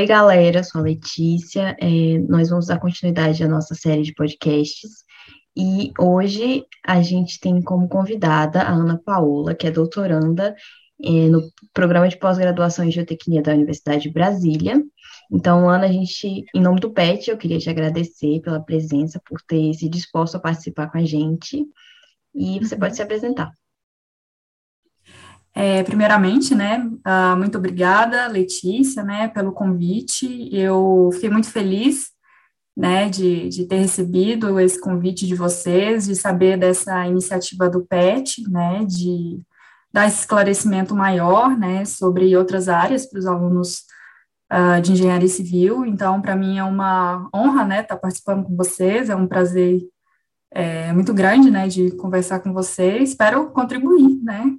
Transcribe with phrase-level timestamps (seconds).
[0.00, 1.76] Oi, galera, sou a Letícia.
[1.78, 5.04] É, nós vamos dar continuidade à nossa série de podcasts.
[5.54, 10.56] E hoje a gente tem como convidada a Ana Paola, que é doutoranda
[11.04, 11.42] é, no
[11.74, 14.82] programa de pós-graduação em geotecnia da Universidade de Brasília.
[15.30, 19.42] Então, Ana, a gente, em nome do PET, eu queria te agradecer pela presença, por
[19.42, 21.62] ter se disposto a participar com a gente.
[22.34, 23.52] E você pode se apresentar.
[25.54, 30.48] É, primeiramente, né, uh, muito obrigada, Letícia, né, pelo convite.
[30.52, 32.10] Eu fiquei muito feliz,
[32.76, 38.48] né, de, de ter recebido esse convite de vocês, de saber dessa iniciativa do PET,
[38.48, 39.40] né, de
[39.92, 43.84] dar esse esclarecimento maior, né, sobre outras áreas para os alunos
[44.52, 45.84] uh, de engenharia civil.
[45.84, 49.80] Então, para mim é uma honra, né, estar tá participando com vocês, é um prazer
[50.52, 53.10] é, muito grande, né, de conversar com vocês.
[53.10, 54.56] Espero contribuir, né,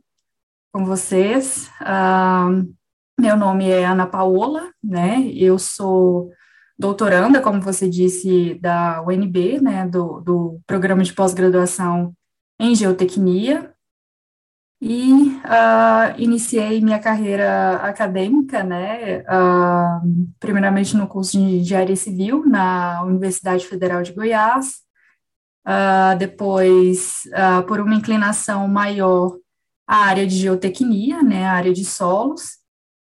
[0.71, 1.69] com vocês.
[1.81, 2.73] Uh,
[3.19, 5.29] meu nome é Ana Paola, né?
[5.35, 6.31] Eu sou
[6.79, 9.85] doutoranda, como você disse, da UNB, né?
[9.87, 12.13] Do, do programa de pós-graduação
[12.59, 13.73] em geotecnia.
[14.83, 19.19] E uh, iniciei minha carreira acadêmica, né?
[19.19, 24.81] Uh, primeiramente no curso de engenharia civil na Universidade Federal de Goiás.
[26.17, 27.23] depois,
[27.67, 29.37] por uma inclinação maior
[29.91, 32.59] a área de geotecnia, né, a área de solos,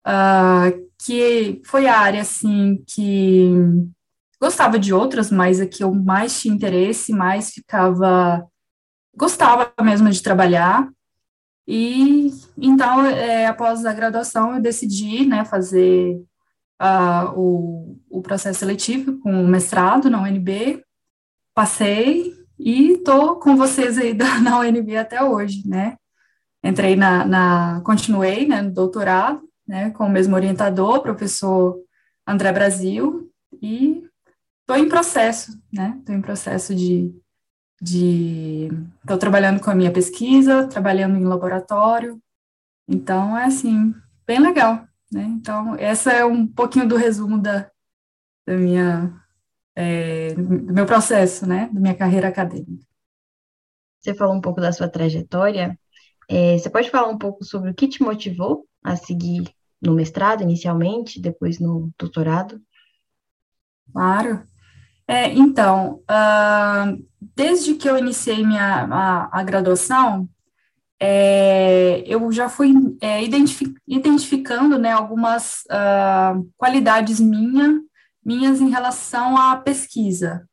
[0.06, 3.50] uh, que foi a área, assim, que
[4.40, 8.48] gostava de outras, mas a que eu mais tinha interesse, mais ficava,
[9.16, 10.88] gostava mesmo de trabalhar,
[11.68, 16.22] e então, é, após a graduação, eu decidi, né, fazer
[16.80, 20.84] uh, o, o processo seletivo com o mestrado na UNB,
[21.56, 25.98] passei, e estou com vocês aí na UNB até hoje, né,
[26.68, 31.78] entrei na, na continuei né, no doutorado, né, com o mesmo orientador, professor
[32.26, 33.32] André Brasil,
[33.62, 34.04] e
[34.62, 37.14] estou em processo, né, estou em processo de,
[37.82, 38.70] de,
[39.02, 42.22] estou trabalhando com a minha pesquisa, trabalhando em laboratório,
[42.88, 43.94] então é assim,
[44.26, 47.70] bem legal, né, então essa é um pouquinho do resumo da,
[48.46, 49.14] da minha,
[49.76, 52.86] é, do meu processo, né, da minha carreira acadêmica.
[54.00, 55.78] Você falou um pouco da sua trajetória,
[56.28, 59.50] é, você pode falar um pouco sobre o que te motivou a seguir
[59.82, 62.62] no mestrado inicialmente, depois no doutorado?
[63.92, 64.44] Claro.
[65.08, 70.28] É, então, uh, desde que eu iniciei minha a, a graduação,
[71.00, 77.82] é, eu já fui é, identific, identificando né, algumas uh, qualidades minha,
[78.26, 80.48] minhas em relação à pesquisa.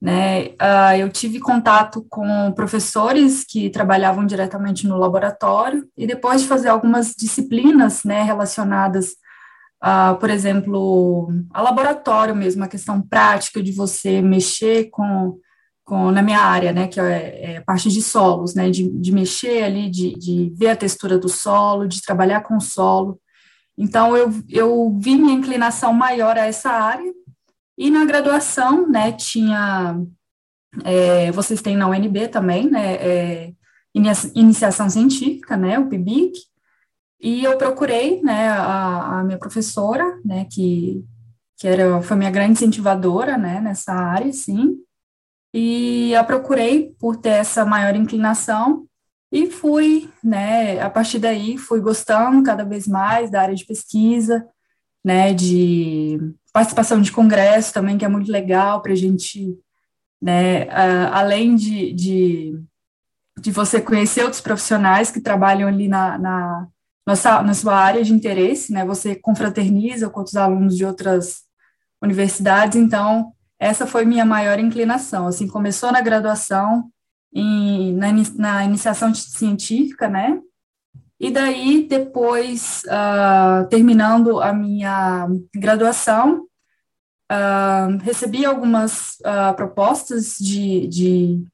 [0.00, 0.54] Né?
[0.60, 6.68] Uh, eu tive contato com professores que trabalhavam diretamente no laboratório e depois de fazer
[6.68, 9.10] algumas disciplinas né, relacionadas,
[9.84, 15.38] uh, por exemplo, a laboratório mesmo, a questão prática de você mexer com,
[15.84, 19.64] com na minha área, né, que é, é parte de solos, né, de, de mexer
[19.64, 23.20] ali, de, de ver a textura do solo, de trabalhar com o solo.
[23.76, 27.12] Então, eu, eu vi minha inclinação maior a essa área,
[27.80, 29.98] e na graduação, né, tinha,
[30.84, 33.52] é, vocês têm na UNB também, né, é,
[34.34, 36.38] iniciação científica, né, o PIBIC,
[37.18, 41.02] e eu procurei, né, a, a minha professora, né, que,
[41.56, 44.76] que era, foi minha grande incentivadora, né, nessa área, sim,
[45.54, 48.86] e a procurei por ter essa maior inclinação,
[49.32, 54.46] e fui, né, a partir daí, fui gostando cada vez mais da área de pesquisa,
[55.02, 56.18] né, de
[56.52, 59.56] participação de congresso também, que é muito legal para a gente,
[60.20, 62.62] né, uh, além de, de,
[63.38, 66.68] de, você conhecer outros profissionais que trabalham ali na, na,
[67.06, 71.42] nossa, na sua área de interesse, né, você confraterniza com outros alunos de outras
[72.02, 76.90] universidades, então, essa foi minha maior inclinação, assim, começou na graduação,
[77.32, 80.40] em, na, na iniciação científica, né,
[81.20, 86.46] e daí, depois, uh, terminando a minha graduação,
[87.30, 91.44] uh, recebi algumas uh, propostas de, de,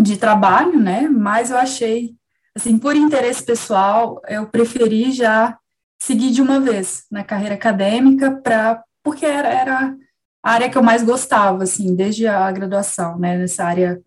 [0.00, 1.08] de trabalho, né?
[1.08, 2.16] Mas eu achei,
[2.56, 5.56] assim, por interesse pessoal, eu preferi já
[6.02, 9.96] seguir de uma vez na carreira acadêmica, pra, porque era, era
[10.42, 13.38] a área que eu mais gostava, assim, desde a graduação, né?
[13.38, 14.02] Nessa área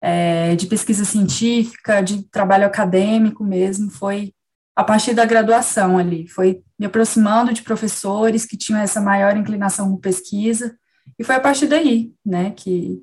[0.00, 4.32] é, de pesquisa científica, de trabalho acadêmico mesmo, foi
[4.74, 9.90] a partir da graduação ali, foi me aproximando de professores que tinham essa maior inclinação
[9.90, 10.74] com pesquisa,
[11.18, 13.02] e foi a partir daí, né, que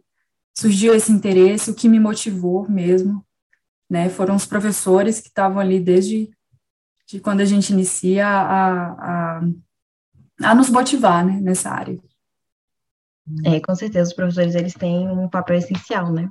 [0.57, 3.23] surgiu esse interesse, o que me motivou mesmo,
[3.88, 6.29] né, foram os professores que estavam ali desde
[7.07, 9.41] de quando a gente inicia a, a,
[10.44, 11.97] a nos motivar, né, nessa área.
[13.45, 16.27] É, com certeza os professores eles têm um papel essencial, né,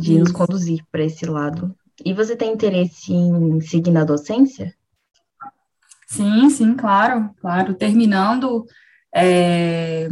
[0.00, 0.20] de Isso.
[0.20, 1.74] nos conduzir para esse lado.
[2.04, 4.74] E você tem interesse em seguir na docência?
[6.08, 7.74] Sim, sim, claro, claro.
[7.74, 8.64] Terminando,
[9.14, 10.08] é,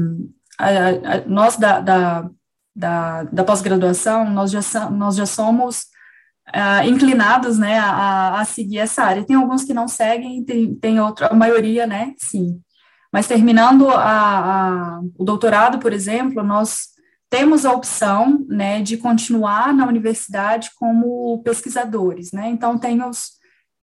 [0.58, 2.31] a, a, nós da, da,
[2.76, 5.87] da, da pós-graduação, nós já, nós já somos
[6.55, 9.25] uh, inclinados, né, a, a seguir essa área.
[9.25, 12.61] Tem alguns que não seguem, tem, tem outra, a maioria, né, sim.
[13.11, 16.97] Mas terminando a, o doutorado, por exemplo, nós
[17.30, 23.32] temos a opção, né, de continuar na universidade como pesquisadores, né, então tem os,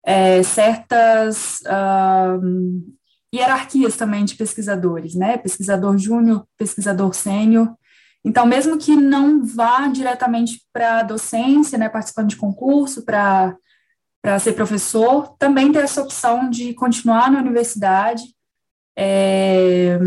[0.05, 2.41] é, certas uh,
[3.33, 7.75] hierarquias também de pesquisadores, né, pesquisador júnior, pesquisador sênior,
[8.25, 13.57] então, mesmo que não vá diretamente para a docência, né, participando de concurso para
[14.39, 18.23] ser professor, também tem essa opção de continuar na universidade
[18.97, 19.99] é,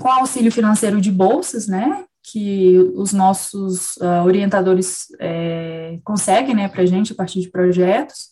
[0.00, 6.82] com auxílio financeiro de bolsas, né, que os nossos uh, orientadores é, conseguem, né, para
[6.82, 8.30] a gente a partir de projetos.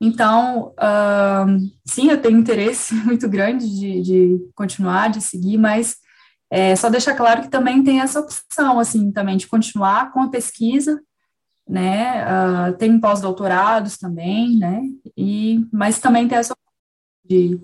[0.00, 5.96] Então, uh, sim, eu tenho interesse muito grande de, de continuar, de seguir, mas
[6.50, 10.30] é, só deixar claro que também tem essa opção, assim, também de continuar com a
[10.30, 11.00] pesquisa,
[11.68, 14.82] né, uh, tem pós-doutorados também, né,
[15.16, 16.72] e, mas também tem essa opção
[17.24, 17.60] de,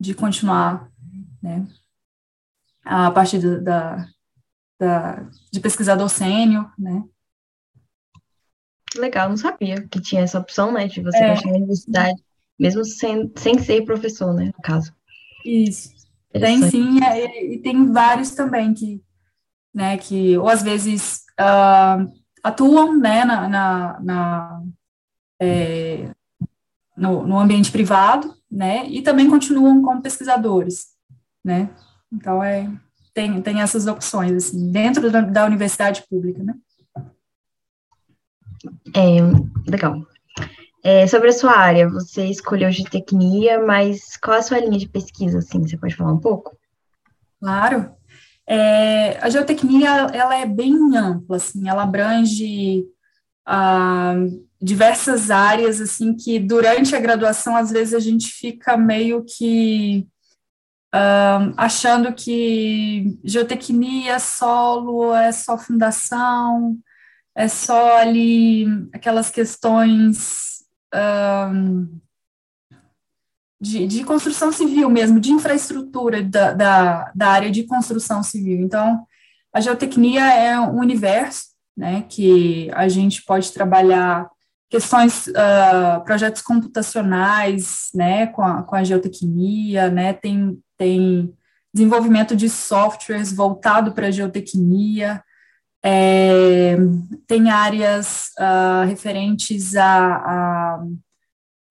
[0.00, 0.90] de continuar,
[1.40, 1.64] né,
[2.84, 4.08] a partir da, da,
[5.52, 7.02] de pesquisador sênior, né.
[8.96, 11.34] Legal, não sabia que tinha essa opção, né, de você é.
[11.34, 12.22] continuar na universidade,
[12.58, 14.94] mesmo sem, sem ser professor, né, no caso.
[15.44, 15.94] Isso.
[16.32, 19.02] Tem sim, é, e, tem vários também que,
[19.74, 22.12] né, que ou às vezes uh,
[22.42, 24.62] atuam, né, na, na, na
[25.40, 26.10] é,
[26.96, 30.88] no, no ambiente privado, né, e também continuam como pesquisadores,
[31.44, 31.70] né,
[32.12, 32.70] então é,
[33.16, 36.54] tem, tem essas opções, assim, dentro da, da universidade pública, né.
[38.94, 40.06] É, legal.
[40.84, 45.38] É, sobre a sua área, você escolheu geotecnia, mas qual a sua linha de pesquisa,
[45.38, 46.58] assim, você pode falar um pouco?
[47.40, 47.90] Claro.
[48.46, 52.84] É, a geotecnia, ela é bem ampla, assim, ela abrange
[53.46, 54.14] ah,
[54.60, 60.06] diversas áreas, assim, que durante a graduação, às vezes, a gente fica meio que
[61.56, 66.78] achando que geotecnia é solo, é só fundação,
[67.34, 70.64] é só ali aquelas questões
[73.60, 78.60] de, de, construção civil mesmo, de infraestrutura da, da, da, área de construção civil.
[78.60, 79.06] Então,
[79.52, 81.46] a geotecnia é um universo,
[81.76, 84.28] né, que a gente pode trabalhar
[84.68, 91.32] questões, uh, projetos computacionais, né, com a, com a geotecnia, né, tem, tem
[91.72, 95.22] desenvolvimento de softwares voltado para a geotecnia,
[95.84, 96.76] é,
[97.28, 100.84] tem áreas uh, referentes a, a,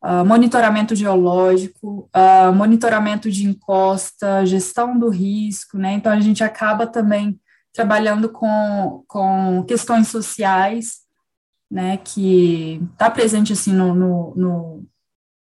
[0.02, 5.94] a, monitoramento geológico, a monitoramento de encosta, gestão do risco, né?
[5.94, 7.38] Então, a gente acaba também
[7.74, 11.05] trabalhando com, com questões sociais,
[11.70, 11.98] né?
[11.98, 14.88] Que está presente, assim, no, no, no,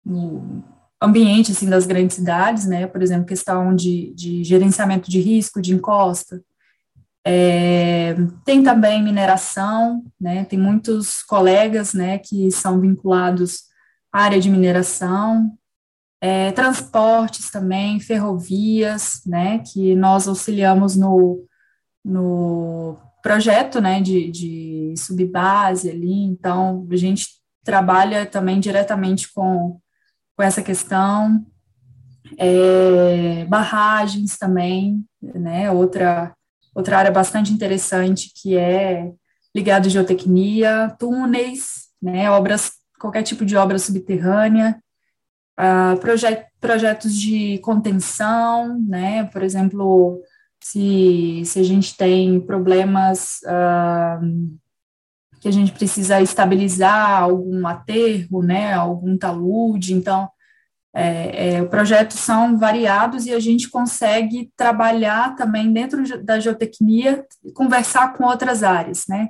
[0.04, 0.64] no
[1.00, 2.86] ambiente, assim, das grandes cidades, né?
[2.86, 6.42] Por exemplo, questão de, de gerenciamento de risco, de encosta,
[7.30, 13.64] é, tem também mineração, né, tem muitos colegas, né, que são vinculados
[14.10, 15.52] à área de mineração,
[16.22, 21.44] é, transportes também, ferrovias, né, que nós auxiliamos no,
[22.02, 27.26] no projeto, né, de, de subbase ali, então a gente
[27.64, 29.80] trabalha também diretamente com,
[30.36, 31.44] com essa questão,
[32.38, 36.34] é, barragens também, né, outra
[36.78, 39.10] outra área bastante interessante que é
[39.54, 42.70] ligada à geotecnia, túneis, né, obras,
[43.00, 44.80] qualquer tipo de obra subterrânea,
[45.58, 50.22] uh, projet, projetos de contenção, né, por exemplo,
[50.62, 54.58] se, se a gente tem problemas uh,
[55.40, 60.28] que a gente precisa estabilizar algum aterro, né, algum talude, então
[60.94, 67.24] é, é, projetos são variados e a gente consegue trabalhar também dentro da geotecnia,
[67.54, 69.28] conversar com outras áreas, né?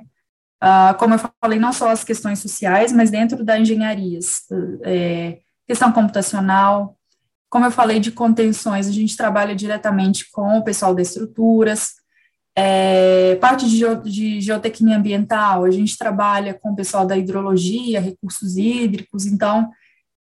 [0.61, 4.19] Ah, como eu falei, não só as questões sociais, mas dentro da engenharia,
[4.83, 6.97] é, questão computacional,
[7.49, 11.93] como eu falei de contenções, a gente trabalha diretamente com o pessoal das estruturas,
[12.55, 18.57] é, parte de, de geotecnia ambiental, a gente trabalha com o pessoal da hidrologia, recursos
[18.57, 19.71] hídricos, então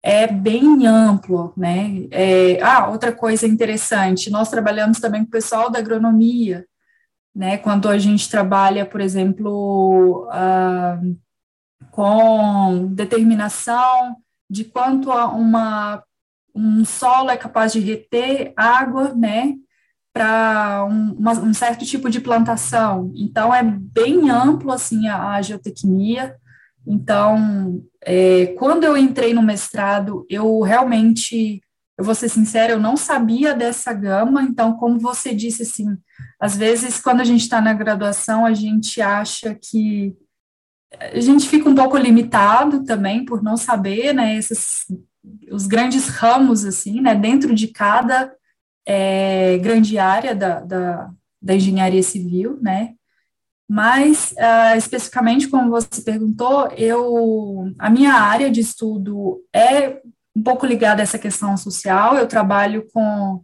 [0.04, 2.08] é bem amplo, né?
[2.12, 6.66] É, ah, outra coisa interessante, nós trabalhamos também com o pessoal da agronomia,
[7.34, 7.58] né?
[7.58, 11.00] Quando a gente trabalha, por exemplo, ah,
[11.90, 14.18] com determinação
[14.50, 16.04] de quanto uma,
[16.56, 19.56] um solo é capaz de reter água, né?
[20.14, 23.12] Para um, um, certo tipo de plantação.
[23.16, 26.36] Então, é bem amplo, assim, a, a geotecnia.
[26.88, 31.62] Então, é, quando eu entrei no mestrado, eu realmente,
[31.98, 34.44] eu vou ser sincera, eu não sabia dessa gama.
[34.44, 35.98] Então, como você disse, assim,
[36.40, 40.16] às vezes, quando a gente está na graduação, a gente acha que
[40.98, 44.86] a gente fica um pouco limitado também por não saber, né, esses,
[45.52, 48.34] os grandes ramos, assim, né, dentro de cada
[48.86, 51.10] é, grande área da, da,
[51.42, 52.96] da engenharia civil, né,
[53.68, 60.02] mas, uh, especificamente, como você perguntou, eu, a minha área de estudo é
[60.36, 62.16] um pouco ligada a essa questão social.
[62.16, 63.44] Eu trabalho com,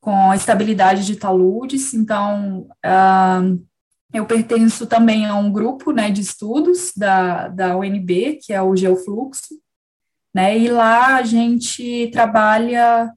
[0.00, 3.64] com a estabilidade de taludes, então, uh,
[4.12, 8.76] eu pertenço também a um grupo né, de estudos da, da UNB, que é o
[8.76, 9.54] Geofluxo,
[10.34, 13.12] né, e lá a gente trabalha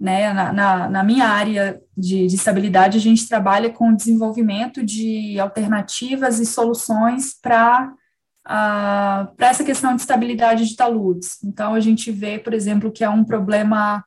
[0.00, 4.84] né, na, na, na minha área de, de, estabilidade, a gente trabalha com o desenvolvimento
[4.84, 7.92] de alternativas e soluções para
[8.46, 11.42] uh, para essa questão de estabilidade de taludes.
[11.44, 14.04] Então, a gente vê, por exemplo, que é um problema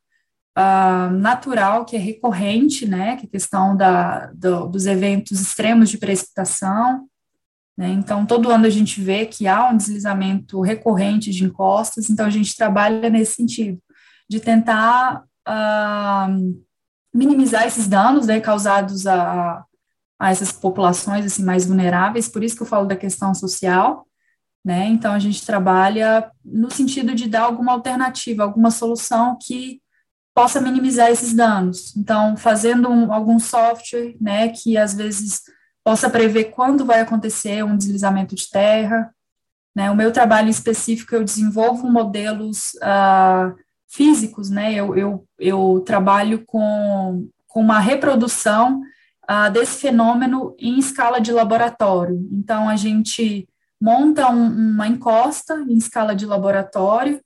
[0.58, 5.90] uh, natural, que é recorrente, né, que é a questão da, do, dos eventos extremos
[5.90, 7.08] de precipitação.
[7.80, 12.26] Né, então, todo ano a gente vê que há um deslizamento recorrente de encostas, então
[12.26, 13.82] a gente trabalha nesse sentido,
[14.30, 16.62] de tentar uh,
[17.16, 19.64] minimizar esses danos né, causados a,
[20.20, 24.06] a essas populações assim, mais vulneráveis, por isso que eu falo da questão social,
[24.64, 24.86] né?
[24.88, 29.82] Então a gente trabalha no sentido de dar alguma alternativa, alguma solução que
[30.36, 31.96] possa minimizar esses danos.
[31.96, 35.44] Então, fazendo um, algum software, né, que às vezes
[35.90, 39.12] possa prever quando vai acontecer um deslizamento de terra.
[39.76, 39.90] Né?
[39.90, 43.56] O meu trabalho específico eu desenvolvo modelos uh,
[43.88, 44.72] físicos, né?
[44.72, 48.84] Eu, eu, eu trabalho com, com uma reprodução
[49.28, 52.24] uh, desse fenômeno em escala de laboratório.
[52.34, 53.50] Então, a gente
[53.82, 57.20] monta um, uma encosta em escala de laboratório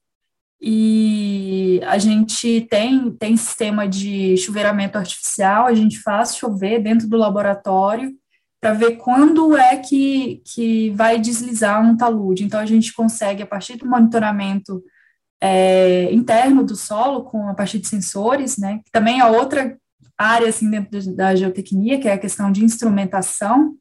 [0.62, 7.17] e a gente tem, tem sistema de chuveiramento artificial, a gente faz chover dentro do
[7.17, 8.17] laboratório
[8.63, 12.46] para ver quando é que, que vai deslizar um talude.
[12.46, 14.82] Então, a gente consegue, a partir do monitoramento
[15.41, 19.77] é, interno do solo, com a partir de sensores, né, que também é outra
[20.17, 23.75] área assim, dentro da geotecnia, que é a questão de instrumentação,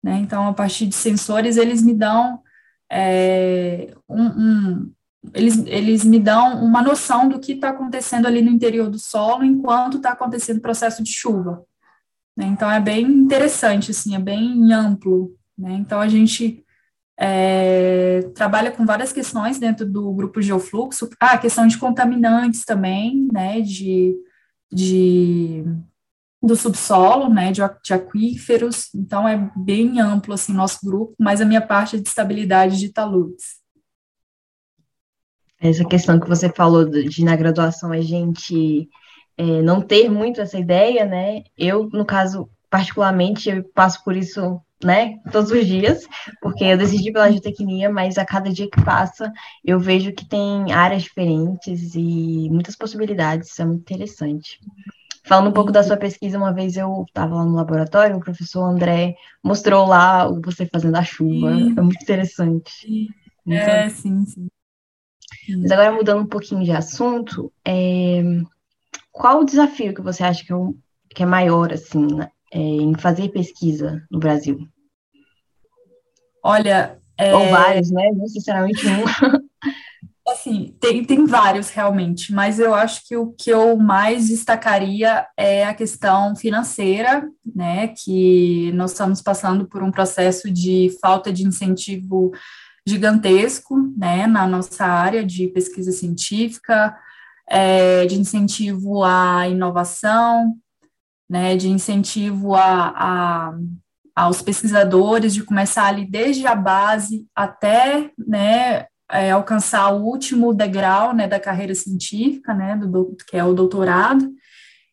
[0.00, 2.40] né, então, a partir de sensores, eles me dão
[2.88, 4.92] é, um, um,
[5.34, 9.42] eles, eles me dão uma noção do que está acontecendo ali no interior do solo
[9.42, 11.64] enquanto está acontecendo o processo de chuva.
[12.36, 16.64] Né, então, é bem interessante, assim, é bem amplo, né, então a gente
[17.18, 23.60] é, trabalha com várias questões dentro do grupo geofluxo, ah, questão de contaminantes também, né,
[23.60, 24.16] de,
[24.72, 25.64] de
[26.42, 31.44] do subsolo, né, de, de aquíferos, então é bem amplo, assim, nosso grupo, mas a
[31.44, 33.60] minha parte é de estabilidade de taludes.
[35.60, 38.88] Essa questão que você falou de na graduação a gente
[39.36, 44.60] é, não ter muito essa ideia, né, eu, no caso, particularmente, eu passo por isso
[44.82, 46.06] né, todos os dias,
[46.40, 49.30] porque eu decidi pela geotecnia, mas a cada dia que passa
[49.62, 54.58] eu vejo que tem áreas diferentes e muitas possibilidades, isso é muito interessante.
[55.22, 58.64] Falando um pouco da sua pesquisa, uma vez eu estava lá no laboratório, o professor
[58.64, 63.08] André mostrou lá você fazendo a chuva, é muito interessante.
[63.44, 64.48] Muito é, sim, sim.
[65.60, 68.22] Mas agora mudando um pouquinho de assunto, é...
[69.12, 70.56] qual o desafio que você acha que é,
[71.14, 72.30] que é maior, assim, né?
[72.52, 74.66] é, em fazer pesquisa no Brasil?
[76.42, 76.98] Olha.
[77.16, 77.34] É...
[77.34, 78.10] Ou vários, né?
[78.12, 79.04] Não necessariamente um.
[80.28, 85.64] Assim, tem, tem vários realmente, mas eu acho que o que eu mais destacaria é
[85.64, 87.88] a questão financeira, né?
[87.88, 92.30] Que nós estamos passando por um processo de falta de incentivo
[92.86, 94.28] gigantesco, né?
[94.28, 96.96] Na nossa área de pesquisa científica,
[97.50, 100.54] é, de incentivo à inovação,
[101.28, 103.58] né, de incentivo a, a,
[104.14, 111.12] aos pesquisadores de começar ali desde a base até né, é, alcançar o último degrau
[111.12, 114.30] né, da carreira científica, né, do, que é o doutorado.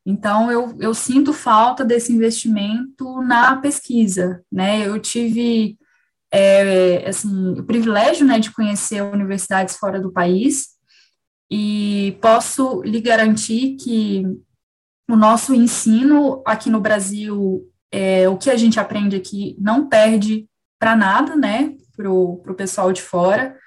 [0.05, 4.41] Então, eu, eu sinto falta desse investimento na pesquisa.
[4.51, 4.87] Né?
[4.87, 5.77] Eu tive
[6.31, 10.76] é, assim, o privilégio né, de conhecer universidades fora do país,
[11.49, 14.23] e posso lhe garantir que
[15.09, 17.61] o nosso ensino aqui no Brasil,
[17.91, 20.47] é, o que a gente aprende aqui não perde
[20.79, 23.57] para nada, né, para o pessoal de fora,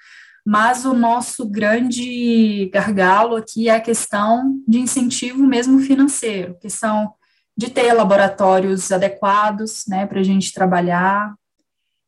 [0.45, 7.13] mas o nosso grande gargalo aqui é a questão de incentivo mesmo financeiro, questão
[7.57, 11.35] de ter laboratórios adequados, né, para a gente trabalhar,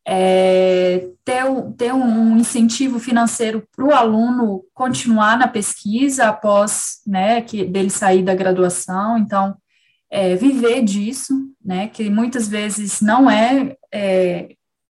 [0.06, 1.44] é, ter,
[1.78, 8.24] ter um incentivo financeiro para o aluno continuar na pesquisa após, né, que dele sair
[8.24, 9.56] da graduação, então,
[10.10, 11.34] é, viver disso,
[11.64, 14.56] né, que muitas vezes não é, é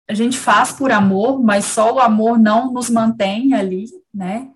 [0.09, 4.49] a gente faz por amor, mas só o amor não nos mantém ali, né?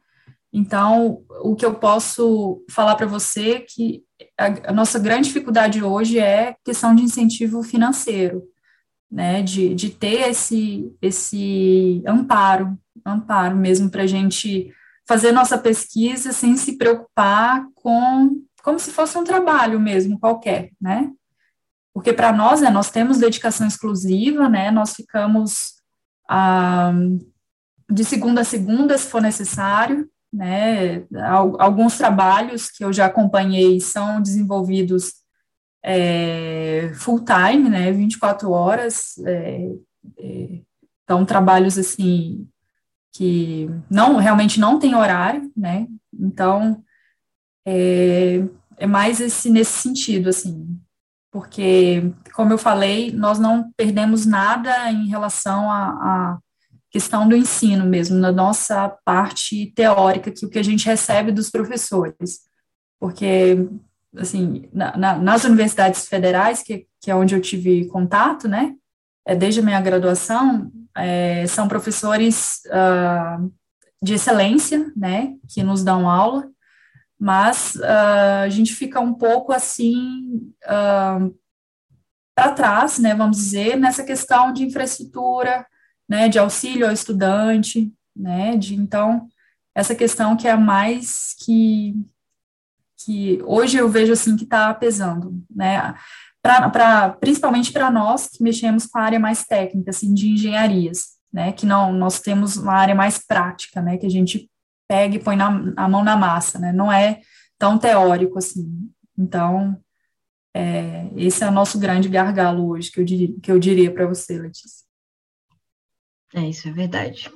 [0.53, 4.03] Então, o que eu posso falar para você é que
[4.37, 8.43] a, a, nossa grande dificuldade hoje é questão de incentivo financeiro,
[9.11, 9.41] né?
[9.41, 14.73] De, de ter esse, esse amparo, amparo mesmo para a gente
[15.07, 21.11] fazer nossa pesquisa sem se preocupar com como se fosse um trabalho mesmo qualquer, né?
[21.93, 25.75] porque para nós, né, nós temos dedicação exclusiva, né, nós ficamos
[26.29, 26.93] ah,
[27.89, 31.03] de segunda a segunda, se for necessário, né,
[31.59, 35.20] alguns trabalhos que eu já acompanhei são desenvolvidos
[35.83, 39.69] é, full time, né, 24 horas, é,
[40.19, 40.61] é,
[41.03, 42.47] então trabalhos assim
[43.13, 46.83] que não realmente não tem horário, né, então
[47.65, 48.43] é,
[48.77, 50.79] é mais esse nesse sentido assim
[51.31, 56.37] porque, como eu falei, nós não perdemos nada em relação à,
[56.89, 61.49] questão do ensino mesmo, na nossa parte teórica, que o que a gente recebe dos
[61.49, 62.41] professores.
[62.99, 63.65] Porque,
[64.17, 68.75] assim, na, na, nas universidades federais, que, que é onde eu tive contato, né,
[69.25, 73.51] é, desde a minha graduação, é, são professores uh,
[74.01, 76.49] de excelência, né, que nos dão aula,
[77.19, 81.33] mas uh, a gente fica um pouco assim uh,
[82.35, 85.65] para trás, né, vamos dizer, nessa questão de infraestrutura,
[86.09, 89.27] né, de auxílio ao estudante, né, de então
[89.73, 91.95] essa questão que é mais que
[93.03, 95.93] que hoje eu vejo assim que está pesando, né,
[96.41, 101.17] pra, pra principalmente para nós que mexemos com a área mais técnica, assim, de engenharias,
[101.31, 104.49] né, que não nós temos uma área mais prática, né, que a gente
[104.87, 106.73] pega e põe na, a mão na massa, né?
[106.73, 107.21] Não é
[107.57, 108.91] tão teórico assim.
[109.17, 109.81] Então,
[110.53, 114.05] é, esse é o nosso grande gargalo hoje, que eu diria, que eu diria para
[114.05, 114.85] você, Letícia.
[116.33, 117.31] É, isso é verdade.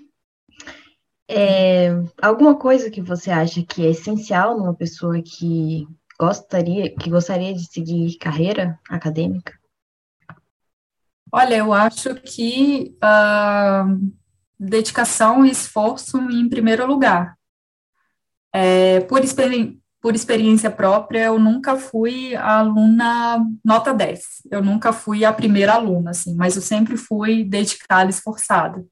[1.27, 1.89] É,
[2.21, 5.87] alguma coisa que você acha que é essencial numa pessoa que
[6.19, 9.53] gostaria, que gostaria de seguir carreira acadêmica?
[11.31, 14.13] Olha, eu acho que uh,
[14.59, 17.35] dedicação e esforço em primeiro lugar.
[18.53, 24.43] É, por, experi por experiência própria, eu nunca fui aluna nota 10.
[24.51, 28.85] Eu nunca fui a primeira aluna, assim, mas eu sempre fui dedicada, esforçada.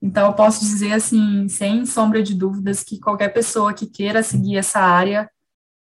[0.00, 4.56] Então, eu posso dizer, assim, sem sombra de dúvidas, que qualquer pessoa que queira seguir
[4.56, 5.30] essa área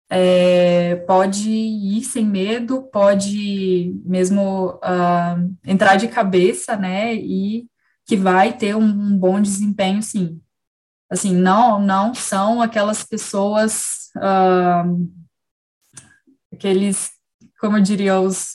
[0.09, 7.67] é, pode ir sem medo, pode mesmo uh, entrar de cabeça, né, e
[8.05, 10.41] que vai ter um, um bom desempenho, sim
[11.09, 15.09] assim, não, não são aquelas pessoas, uh,
[16.51, 17.11] aqueles,
[17.59, 18.53] como eu diria, os,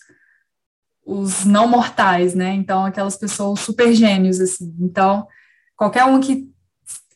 [1.04, 2.52] os não mortais, né?
[2.52, 4.74] Então, aquelas pessoas super gênios, assim.
[4.80, 5.26] Então,
[5.82, 6.48] qualquer um que,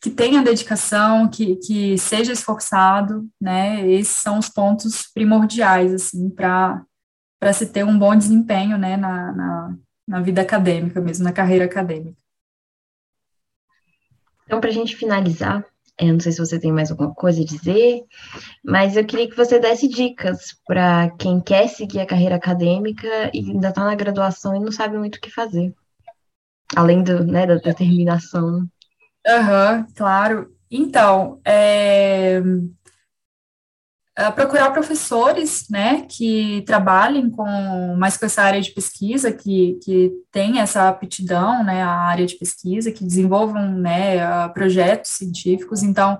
[0.01, 3.89] que tenha dedicação, que, que seja esforçado, né?
[3.89, 6.83] Esses são os pontos primordiais, assim, para
[7.53, 9.75] se ter um bom desempenho, né, na, na,
[10.05, 12.21] na vida acadêmica mesmo, na carreira acadêmica.
[14.45, 15.65] Então, para a gente finalizar,
[15.97, 18.03] eu não sei se você tem mais alguma coisa a dizer,
[18.65, 23.49] mas eu queria que você desse dicas para quem quer seguir a carreira acadêmica e
[23.49, 25.73] ainda está na graduação e não sabe muito o que fazer,
[26.75, 28.67] além do, né, da determinação.
[29.27, 30.51] Aham, uhum, claro.
[30.69, 32.41] Então, é,
[34.35, 40.59] procurar professores, né, que trabalhem com mais com essa área de pesquisa, que, que tem
[40.59, 45.83] essa aptidão, né, a área de pesquisa, que desenvolvam, né, projetos científicos.
[45.83, 46.19] Então,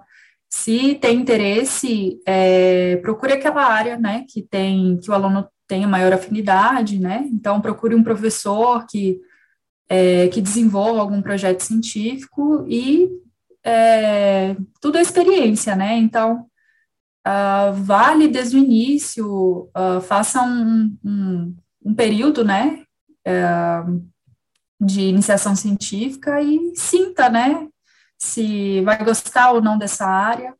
[0.49, 6.13] se tem interesse, é, procure aquela área, né, que tem, que o aluno tenha maior
[6.13, 9.19] afinidade, né, então procure um professor que,
[9.89, 13.09] é, que desenvolva algum projeto científico e
[13.63, 16.47] é, tudo é experiência, né, então
[17.27, 22.83] uh, vale desde o início, uh, faça um, um, um, período, né,
[23.27, 24.09] uh,
[24.79, 27.67] de iniciação científica e sinta, né,
[28.17, 30.55] se vai gostar ou não dessa área.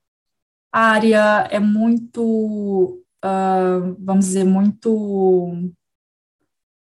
[0.72, 5.72] a área é muito, uh, vamos dizer, muito.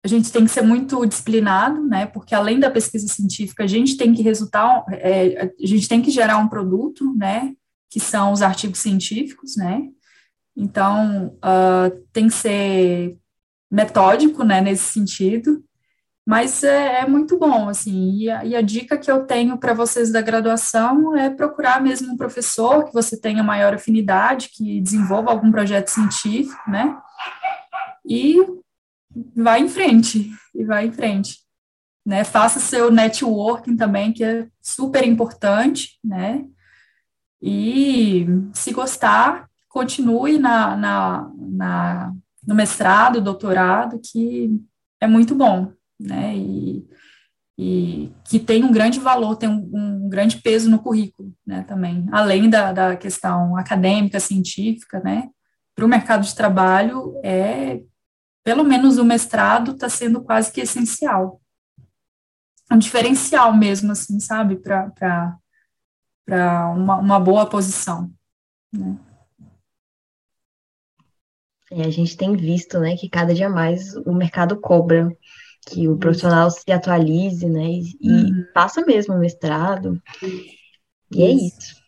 [0.02, 2.06] A gente tem que ser muito disciplinado, né?
[2.06, 6.10] Porque além da pesquisa científica, a gente tem que resultar, é, a gente tem que
[6.10, 7.54] gerar um produto, né?
[7.90, 9.88] Que são os artigos científicos, né?
[10.56, 13.18] Então, uh, tem que ser
[13.70, 14.60] metódico, né?
[14.60, 15.62] Nesse sentido.
[16.26, 19.74] Mas é, é, muito bom, assim, e a, e a dica que eu tenho para
[19.74, 25.30] vocês da graduação é procurar mesmo um professor que você tenha maior afinidade, que desenvolva
[25.30, 26.96] algum projeto científico, né?
[28.06, 28.36] E
[29.34, 31.38] vai em frente, e vai em frente.
[32.04, 32.24] Né?
[32.24, 36.44] Faça seu networking também, que é super importante, né?
[37.42, 42.14] E se gostar, continue na, na, na
[42.46, 44.50] no mestrado, doutorado, que
[45.00, 46.86] é muito bom né, e,
[47.58, 52.06] e que tem um grande valor, tem um, um grande peso no currículo, né, também,
[52.10, 55.28] além da, da questão acadêmica, científica, né,
[55.74, 57.80] para o mercado de trabalho, é,
[58.42, 61.40] pelo menos o mestrado está sendo quase que essencial,
[62.72, 65.36] um diferencial mesmo, assim, sabe, para
[66.74, 68.10] uma, uma boa posição,
[68.72, 68.96] né.
[71.72, 75.16] É, a gente tem visto, né, que cada dia mais o mercado cobra
[75.68, 78.44] que o profissional se atualize, né, e, uhum.
[78.52, 80.02] faça mesmo o mestrado.
[81.12, 81.80] E é isso.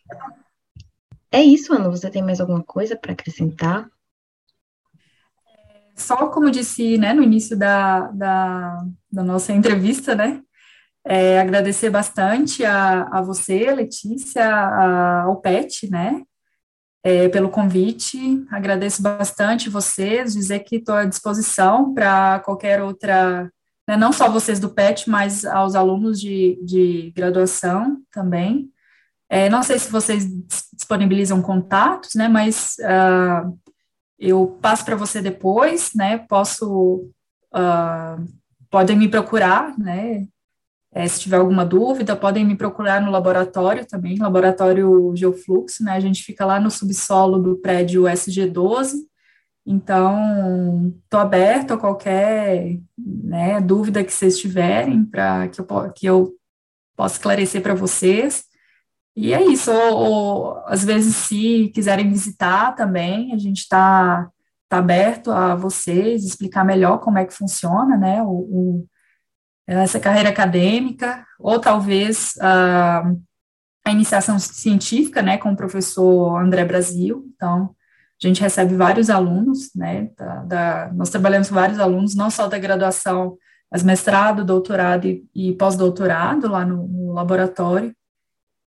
[1.29, 1.89] É isso, Ana.
[1.89, 3.89] Você tem mais alguma coisa para acrescentar?
[5.95, 10.41] Só como disse, né, no início da, da, da nossa entrevista, né,
[11.05, 16.23] é, agradecer bastante a, a você, Letícia, a, ao PET, né,
[17.03, 18.45] é, pelo convite.
[18.49, 23.51] Agradeço bastante vocês, dizer que estou à disposição para qualquer outra
[23.87, 28.69] né, não só vocês do PET, mas aos alunos de, de graduação também.
[29.29, 30.25] É, não sei se vocês
[30.73, 33.59] disponibilizam contatos, né, mas uh,
[34.19, 37.09] eu passo para você depois, né, posso,
[37.53, 38.25] uh,
[38.69, 40.27] podem me procurar, né,
[40.91, 45.99] é, se tiver alguma dúvida, podem me procurar no laboratório também, laboratório Geofluxo, né, a
[45.99, 48.93] gente fica lá no subsolo do prédio SG12,
[49.65, 56.33] então, estou aberto a qualquer né, dúvida que vocês tiverem para que eu, que eu
[56.95, 58.45] possa esclarecer para vocês.
[59.15, 64.29] E é isso, ou, ou, às vezes, se quiserem visitar também, a gente está
[64.67, 68.87] tá aberto a vocês explicar melhor como é que funciona, né, o, o
[69.67, 73.03] essa carreira acadêmica, ou talvez a,
[73.85, 77.25] a iniciação científica, né, com o professor André Brasil.
[77.35, 77.73] Então,
[78.21, 80.09] a gente recebe vários alunos, né?
[80.17, 83.37] Da, da, nós trabalhamos com vários alunos, não só da graduação,
[83.71, 87.93] mas mestrado, doutorado e, e pós-doutorado lá no, no, laboratório.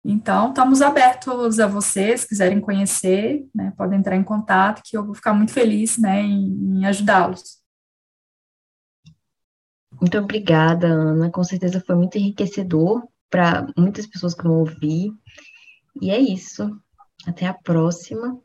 [0.05, 5.15] Então, estamos abertos a vocês, quiserem conhecer, né, podem entrar em contato, que eu vou
[5.15, 7.63] ficar muito feliz, né, em, em ajudá-los.
[10.01, 11.31] Muito obrigada, Ana.
[11.31, 15.13] Com certeza foi muito enriquecedor para muitas pessoas que vão ouvir.
[16.01, 16.77] E é isso.
[17.25, 18.41] Até a próxima.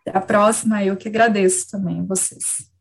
[0.00, 2.73] Até a próxima, eu que agradeço também a vocês.